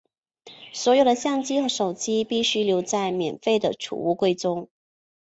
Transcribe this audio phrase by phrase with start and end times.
[0.73, 4.67] 所有的相机和手机必须留在免费的储物柜中。